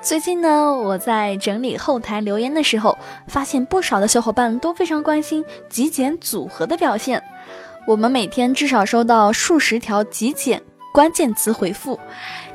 [0.00, 7.22] 最近呢，我在整理后台留言的时候，发现不少的小伙伴都非常关心极简组合的表现。
[7.86, 11.98] 我们每天至少收到数十条极简关键词回复。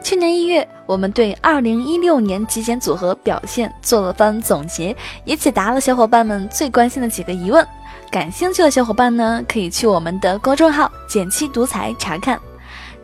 [0.02, 7.68] 去年一月，我们对二零一六年极简组合表现做了番总结，也解答了小伙伴们最关心的几个疑问。
[8.10, 12.40] 感兴趣的小伙伴呢，可以去我们的公众号“简七独裁”查看。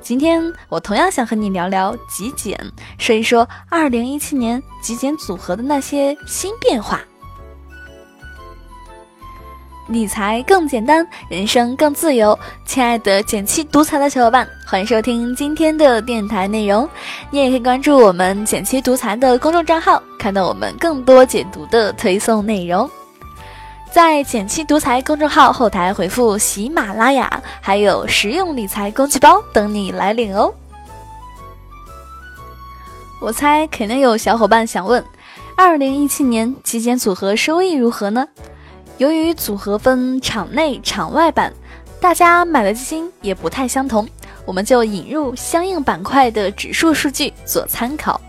[0.10, 2.60] 今天我同样想和你聊聊极简，
[2.98, 7.00] 说一说二零一七年极简组合的那些新变化。
[9.88, 12.36] 理财更简单，人生更自由。
[12.66, 16.90] 亲爱的减七独裁的小伙伴，欢迎收听今天的电台内容。
[17.30, 22.90] 你也可以关注我们减七独裁的公众账号，看到我们更多解读的推送内容。
[23.92, 30.54] 在“简七独裁”公众号后台回复“喜马拉雅”，还有实用理财工具包等你来领哦。
[33.20, 35.04] 我猜肯定有小伙伴想问：
[35.58, 38.28] 二零一七年极简组合收益如何呢？
[38.98, 41.52] 由于组合分场内、场外版，
[42.00, 44.08] 大家买的基金也不太相同，
[44.46, 48.22] 我们就引入相应板块的指数数据做参考。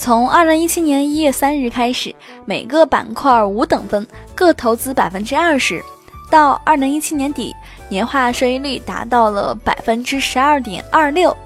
[0.00, 2.14] 从二零一七年一月三日开始，
[2.46, 5.84] 每个板块五等分，各投资百分之二十。
[6.30, 7.54] 到二零一七年底，
[7.90, 11.36] 年化收益率达到了百分之十二点二六。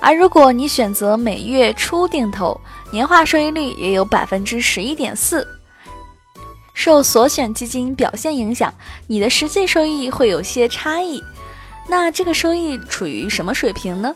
[0.00, 2.58] 而如果你选择每月初定投，
[2.90, 5.46] 年化收益率也有百分之十一点四。
[6.72, 8.72] 受所选基金表现影响，
[9.06, 11.22] 你的实际收益会有些差异。
[11.86, 14.14] 那这个收益处于什么水平呢？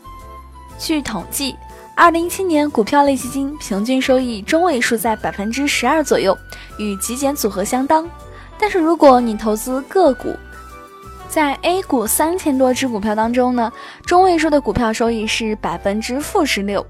[0.79, 1.55] 据统计。
[1.95, 6.37] 二零一七年股票类基金平均收益中位数在百分之十二左右，
[6.79, 8.09] 与极简组合相当。
[8.59, 10.35] 但是如果你投资个股，
[11.29, 13.70] 在 A 股三千多只股票当中呢，
[14.07, 16.85] 中位数的股票收益是百分之负十六。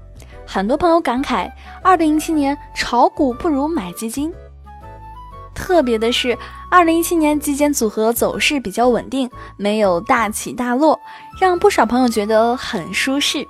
[0.47, 1.51] 很多朋友感慨，
[1.83, 4.33] 二零一七年炒股不如买基金。
[5.53, 6.37] 特别的是，
[6.71, 10.99] 二零一七年极简组合走势比较稳定，没有大起大落，
[11.39, 13.47] 让不少朋友觉得很舒适。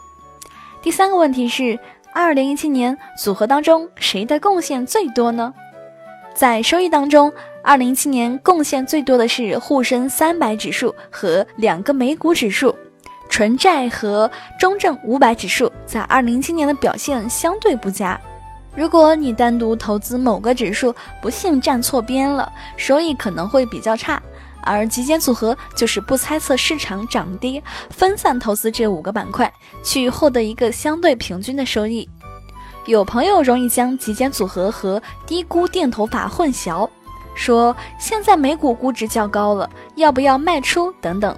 [0.84, 1.80] 第三个问题是，
[2.12, 5.54] 二零一七年组合当中谁的贡献最多呢？
[6.36, 7.32] 在收益当中，
[7.64, 12.76] 二零一七年贡献最多的是沪深三百指数和两个美股指数，
[13.30, 14.30] 纯债和
[14.60, 18.20] 中证五百指数在二零一七年的表现相对不佳。
[18.76, 24.22] 如果你单独投资某个指数，不幸站错边了，收益可能会比较差。
[24.66, 29.52] 而极简组合就是不猜测市场涨跌，分散投资这五个板块，
[29.84, 32.08] 去获得一个相对平均的收益。
[32.86, 36.90] 有朋友容易将极简组合和低估定投法混淆，
[37.34, 41.36] 说现在美股估值较高了，要不要卖出等等。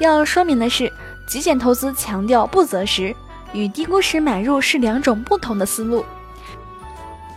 [0.00, 0.92] 要说明的是，
[1.28, 3.14] 极简投资强调不择时，
[3.52, 6.04] 与低估时买入是两种不同的思路。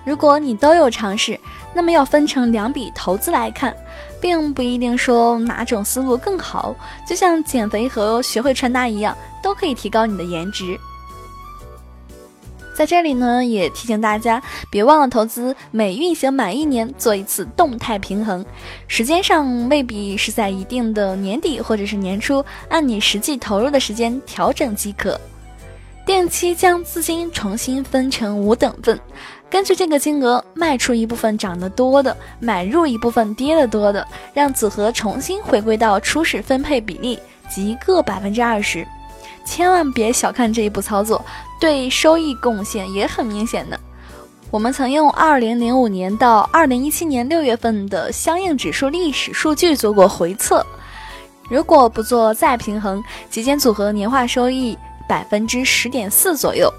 [0.06, 1.39] 如果你都有尝试，
[1.73, 3.75] 那么要分成两笔投资来看。
[4.22, 6.75] 并不一定说哪种思路更好，
[7.07, 10.79] 就像减肥和学会穿搭一样，都可以提高你的颜值。
[12.75, 14.39] 在这里呢，也提醒大家，
[14.72, 18.45] 别忘了投资每运行满一年做一次动态平衡，
[18.88, 25.19] 时间上未必是在一定的年底或者是年初，按你实际投入的时间调整即可。
[26.06, 29.00] 定期将资金重新分成五等份。
[29.51, 37.19] 根据这个金额卖出一部分涨得多的，买入一部分跌得多的，让组合重新回归到初始分配比例，
[37.50, 38.88] 即各百分之二十。
[39.44, 41.22] 千万别小看这一步操作，
[41.59, 43.78] 对收益贡献也很明显的。
[44.50, 50.66] 我们曾用二零零五年到二零一七年六月份的相应指数历史数据做过回测，
[51.50, 54.78] 如果不做再平衡，极简组合年化收益
[55.09, 56.72] 百分之十点四左右。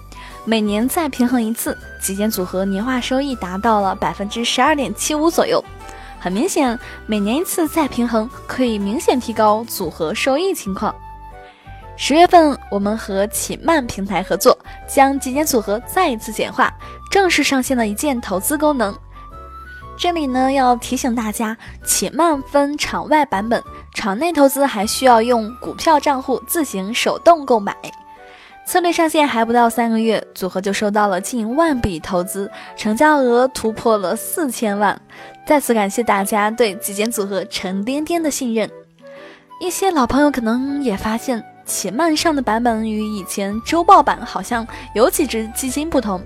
[0.44, 5.62] 每年再平衡一次，极简组合年化收益达到了百分之十二点七五左右。
[6.18, 6.76] 很明显，
[7.06, 10.94] 每年一次再平衡可以明显提高组合收益情况。
[11.96, 14.58] 十月份，我们和启曼平台合作，
[14.88, 16.72] 将极简组合再一次简化，
[17.08, 18.96] 正式上线了一键投资功能。
[19.96, 23.62] 这里呢，要提醒大家，启曼分场外版本，
[23.94, 27.76] 场内投资还需要用股票账户自行手动购买。
[28.64, 34.98] 策略上线还不到三个月，组合就收到了近万笔投资，成交额突破了四千万。
[35.46, 38.70] 再次感谢大家对极简组合沉甸甸的信任。
[39.60, 46.22] 一些老朋友可能也发现，且慢上的版本与以前周报版好像有几只基金不同。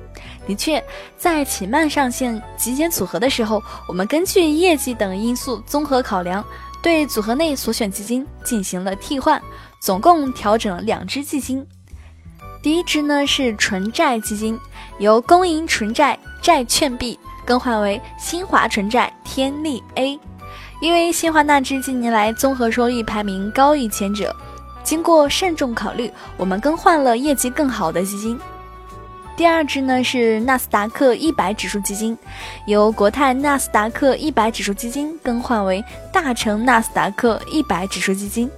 [0.47, 0.83] 的确，
[1.17, 6.45] 在且慢上线极简组合的时候，我们根据业绩等因素综合考量，
[6.83, 9.43] 对组合内所选基金进行了替换，
[9.81, 11.67] 总共调整了两只基金。
[12.67, 14.59] 第一支呢是纯债基金，
[14.99, 20.19] 由公银纯债债券 B 更换为新华纯债天利 A，
[20.81, 24.35] 因为新华那支近年来综合收益排名高于前者，
[24.83, 28.37] 经过慎重考虑，我们更换了业绩更好的基金。
[29.37, 32.19] 第二支呢是纳斯达克一百指数基金，
[32.67, 38.51] 由国泰纳斯达克一百指数基金更换为大成纳斯达克一百指数基金。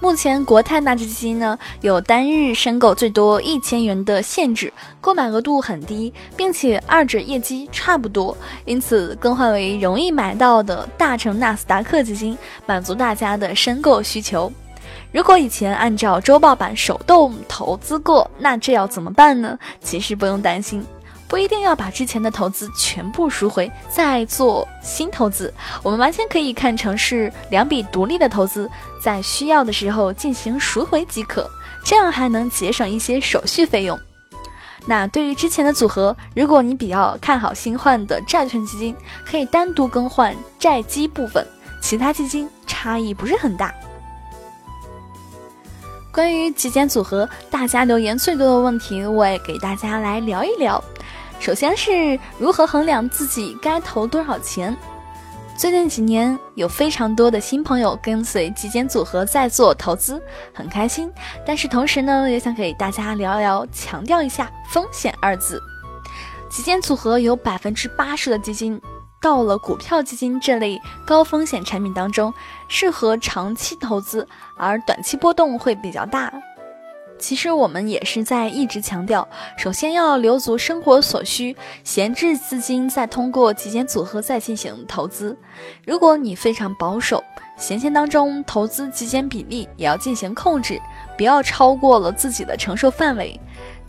[0.00, 14.50] 目前国泰纳指基金呢有单日申购最多一千元的限制，购买额度很低，并且二者业绩差不多，因此更换为容易买到的大成纳斯达克基金，满足大家的申购需求。
[15.10, 19.58] 如果以前按照周报版手动投资过，那这要怎么办呢？
[19.80, 20.84] 其实不用担心，
[21.28, 25.52] 不一定要把之前的投资全部赎回再做新投资，
[25.82, 28.68] 我们完全可以看成是两笔独立的投资，
[29.02, 31.48] 在需要的时候进行赎回即可，
[31.84, 33.98] 这样还能节省一些手续费用。
[34.86, 38.96] 那对于之前的组合，如果你比较看好新换的债券基金，
[39.26, 41.46] 可以单独更换债基部分，
[41.82, 43.74] 其他基金差异不是很大。
[46.10, 50.82] 关于极简组合，大家留言最多的问题，我也给大家来聊一聊。
[51.40, 54.76] 首先是如何衡量自己该投多少钱？
[55.56, 61.10] 最近几年有非常多的新朋友跟随极简组合在做投资，很开心。
[61.46, 65.60] 但是同时呢，也想给大家聊一聊，强调一下风险二字。
[66.50, 68.80] 极简组合有百分之八十的基金。
[69.20, 72.32] 到了股票基金这类高风险产品当中，
[72.68, 74.26] 适合长期投资，
[74.56, 76.32] 而短期波动会比较大。
[77.18, 79.26] 其实我们也是在一直强调，
[79.56, 85.36] 首先要留足生活所需，闲置资金再通过极简组合再进行投资。
[85.84, 87.22] 如果你非常保守，
[87.56, 90.80] 闲钱当中投资极简比例也要进行控制，
[91.16, 93.38] 不要超过了自己的承受范围。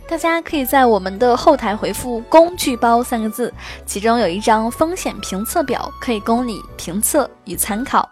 [0.07, 3.53] 大家可以在我们的后台回复“工具包”三个字，
[3.85, 8.09] 其中有一张风险评测表，可以供你评测与参考。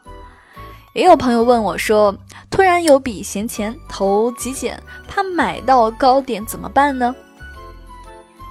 [0.94, 2.16] 也有朋友问我说
[2.50, 7.16] ：“突然有笔闲钱投极简，怕买到高点怎么办呢？”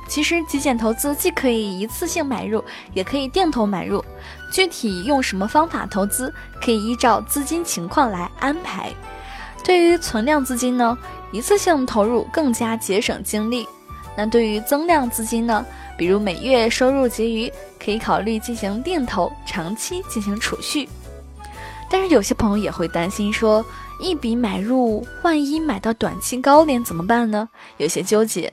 [0.08, 2.62] 其实极简投资既可以一次性买入，
[2.94, 4.04] 也可以定投买入。
[4.52, 6.32] 具体用什么方法投资，
[6.62, 8.92] 可以依照资金情况来安排。
[9.64, 10.96] 对于存量资金呢？
[11.32, 13.66] 一次性投入更加节省精力。
[14.16, 15.66] 那对于增量资金呢？
[15.98, 17.52] 比如每月收入结余，
[17.84, 20.88] 可以考虑进行定投，长期进行储蓄。
[21.88, 23.64] 但是有些朋友也会担心说，
[24.00, 27.48] 一笔买入，万一买到短期高点怎么办呢？
[27.76, 28.52] 有些纠结。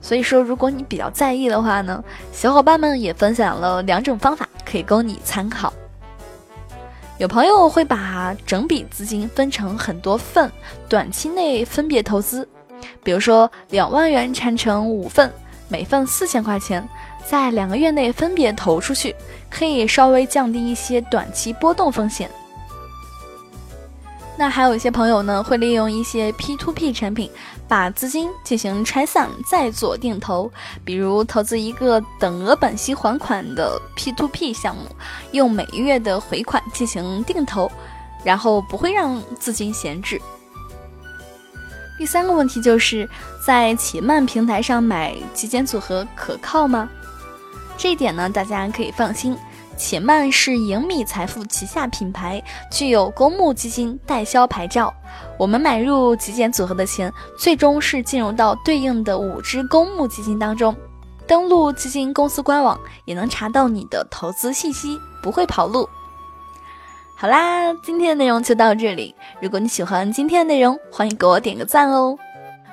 [0.00, 2.02] 所以说，如果你比较在意的话呢，
[2.32, 5.72] 小伙伴们也分享了两种方法，可以供你参考。
[7.18, 10.50] 有朋友会把整笔资金分成很多份，
[10.88, 12.48] 短期内分别投资，
[13.04, 15.32] 比如说两万元拆成五份，
[15.68, 16.86] 每份四千块钱，
[17.24, 19.14] 在两个月内分别投出去，
[19.48, 22.28] 可以稍微降低一些短期波动风险。
[24.42, 27.30] 那还有一些朋友呢，会利用一些 P to P 产品，
[27.68, 30.50] 把资金进行拆散再做定投，
[30.84, 34.82] 比如投资一个等额本息还款的 P to P 项目，
[35.30, 37.70] 用每月的回款进行定投，
[38.24, 40.20] 然后不会让资金闲置。
[41.96, 43.08] 第三个问题就是
[43.46, 46.88] 在启曼平台上买极简组合可靠吗？
[47.78, 49.38] 这一点呢，大家可以放心。
[49.76, 54.92] 且慢是盈米财富旗下品牌，具有公募基金代销牌照。
[55.38, 60.74] 我们买入极简组合的钱，最终是进入到对应的五只公募基金当中。
[61.26, 65.88] 登录基金公司官网，也能查到你的投资信息，不会跑路。
[67.16, 69.14] 好啦，今天的内容就到这里。
[69.40, 72.18] 如果你喜欢今天的内容，欢迎给我点个赞哦。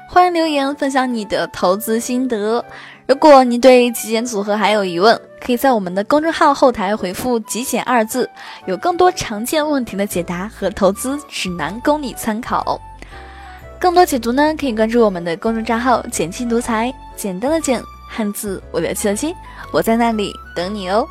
[0.10, 2.66] 欢迎留言分享你的投资心得。
[3.08, 8.30] 如果你对极简组合还有疑问，可以在我们的公众号后台回复“极简”二字，
[8.68, 12.80] 有更多常见问题的解答和投资指南供你参考。
[13.80, 19.36] 更多解读呢，可以关注我们的公众账号“简七独裁”，简单的简，汉字我的七七，
[19.74, 21.04] 我在那里等你哦。